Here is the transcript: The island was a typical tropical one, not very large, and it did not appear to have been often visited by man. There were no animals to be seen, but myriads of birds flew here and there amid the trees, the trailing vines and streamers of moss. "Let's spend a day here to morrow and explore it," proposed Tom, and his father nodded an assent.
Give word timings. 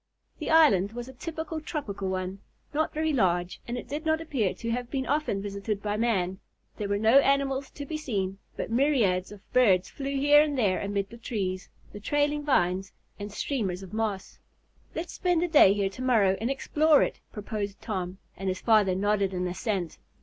The 0.39 0.49
island 0.49 0.93
was 0.93 1.07
a 1.07 1.13
typical 1.13 1.61
tropical 1.61 2.09
one, 2.09 2.39
not 2.73 2.91
very 2.91 3.13
large, 3.13 3.61
and 3.67 3.77
it 3.77 3.87
did 3.87 4.03
not 4.03 4.19
appear 4.19 4.55
to 4.55 4.71
have 4.71 4.89
been 4.89 5.05
often 5.05 5.43
visited 5.43 5.79
by 5.83 5.95
man. 5.95 6.39
There 6.77 6.89
were 6.89 6.97
no 6.97 7.19
animals 7.19 7.69
to 7.69 7.85
be 7.85 7.97
seen, 7.97 8.39
but 8.57 8.71
myriads 8.71 9.31
of 9.31 9.41
birds 9.53 9.89
flew 9.89 10.15
here 10.17 10.41
and 10.41 10.57
there 10.57 10.81
amid 10.81 11.11
the 11.11 11.17
trees, 11.17 11.69
the 11.93 11.99
trailing 11.99 12.43
vines 12.43 12.93
and 13.19 13.31
streamers 13.31 13.83
of 13.83 13.93
moss. 13.93 14.39
"Let's 14.95 15.13
spend 15.13 15.43
a 15.43 15.47
day 15.47 15.71
here 15.71 15.89
to 15.89 16.01
morrow 16.01 16.35
and 16.41 16.49
explore 16.49 17.03
it," 17.03 17.19
proposed 17.31 17.79
Tom, 17.79 18.17
and 18.35 18.49
his 18.49 18.59
father 18.61 18.95
nodded 18.95 19.35
an 19.35 19.45
assent. 19.47 19.99